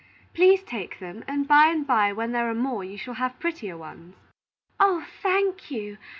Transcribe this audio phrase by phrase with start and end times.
[0.33, 3.77] Please take them, and by and by when there are more, you shall have prettier
[3.77, 4.15] ones."
[4.79, 5.99] "Oh, thank you!